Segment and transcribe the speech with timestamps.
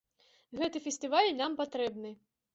[0.61, 2.17] Гэты фестываль нам патрэбны.